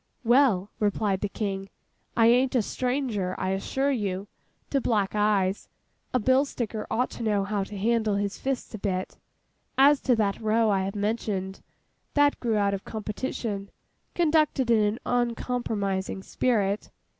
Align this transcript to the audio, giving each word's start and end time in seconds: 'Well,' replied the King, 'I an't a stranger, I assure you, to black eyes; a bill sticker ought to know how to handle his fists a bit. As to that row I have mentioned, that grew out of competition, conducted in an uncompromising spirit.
'Well,' 0.23 0.71
replied 0.79 1.21
the 1.21 1.29
King, 1.29 1.69
'I 2.17 2.25
an't 2.25 2.55
a 2.55 2.63
stranger, 2.63 3.35
I 3.37 3.49
assure 3.51 3.91
you, 3.91 4.27
to 4.71 4.81
black 4.81 5.13
eyes; 5.13 5.69
a 6.11 6.17
bill 6.17 6.43
sticker 6.43 6.87
ought 6.89 7.11
to 7.11 7.21
know 7.21 7.43
how 7.43 7.63
to 7.65 7.77
handle 7.77 8.15
his 8.15 8.39
fists 8.39 8.73
a 8.73 8.79
bit. 8.79 9.19
As 9.77 9.99
to 10.01 10.15
that 10.15 10.41
row 10.41 10.71
I 10.71 10.85
have 10.85 10.95
mentioned, 10.95 11.61
that 12.15 12.39
grew 12.39 12.57
out 12.57 12.73
of 12.73 12.83
competition, 12.83 13.69
conducted 14.15 14.71
in 14.71 14.79
an 14.83 14.99
uncompromising 15.05 16.23
spirit. 16.23 16.89